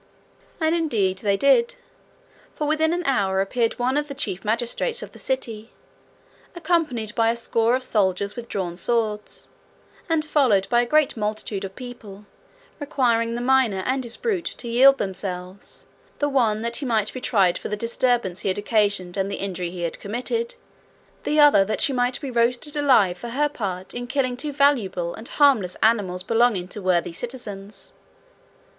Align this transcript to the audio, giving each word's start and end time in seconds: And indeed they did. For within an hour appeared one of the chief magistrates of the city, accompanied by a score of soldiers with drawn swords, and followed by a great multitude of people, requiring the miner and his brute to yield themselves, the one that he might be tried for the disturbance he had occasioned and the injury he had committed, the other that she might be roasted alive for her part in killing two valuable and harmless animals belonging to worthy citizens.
And 0.59 0.73
indeed 0.73 1.19
they 1.19 1.37
did. 1.37 1.75
For 2.55 2.65
within 2.65 2.91
an 2.91 3.03
hour 3.05 3.39
appeared 3.39 3.77
one 3.77 3.97
of 3.97 4.07
the 4.07 4.15
chief 4.15 4.43
magistrates 4.43 5.03
of 5.03 5.11
the 5.11 5.19
city, 5.19 5.69
accompanied 6.55 7.13
by 7.13 7.29
a 7.29 7.35
score 7.35 7.75
of 7.75 7.83
soldiers 7.83 8.35
with 8.35 8.49
drawn 8.49 8.75
swords, 8.75 9.47
and 10.09 10.25
followed 10.25 10.67
by 10.71 10.81
a 10.81 10.87
great 10.87 11.15
multitude 11.15 11.63
of 11.63 11.75
people, 11.75 12.25
requiring 12.79 13.35
the 13.35 13.41
miner 13.41 13.83
and 13.85 14.03
his 14.03 14.17
brute 14.17 14.45
to 14.57 14.67
yield 14.67 14.97
themselves, 14.97 15.85
the 16.17 16.27
one 16.29 16.63
that 16.63 16.77
he 16.77 16.85
might 16.87 17.13
be 17.13 17.21
tried 17.21 17.59
for 17.59 17.69
the 17.69 17.77
disturbance 17.77 18.39
he 18.39 18.47
had 18.47 18.57
occasioned 18.57 19.17
and 19.17 19.29
the 19.29 19.35
injury 19.35 19.69
he 19.69 19.83
had 19.83 19.99
committed, 19.99 20.55
the 21.25 21.39
other 21.39 21.63
that 21.63 21.79
she 21.79 21.93
might 21.93 22.19
be 22.19 22.31
roasted 22.31 22.75
alive 22.75 23.19
for 23.19 23.29
her 23.29 23.47
part 23.47 23.93
in 23.93 24.07
killing 24.07 24.35
two 24.35 24.51
valuable 24.51 25.13
and 25.13 25.29
harmless 25.37 25.77
animals 25.83 26.23
belonging 26.23 26.67
to 26.67 26.81
worthy 26.81 27.13
citizens. 27.13 27.93